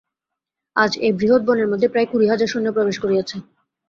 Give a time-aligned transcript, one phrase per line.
[0.75, 3.35] আজ এই বৃহৎ বনের মধ্যে প্রায় কুড়ি হাজার সৈন্য প্রবেশ করিয়াছে।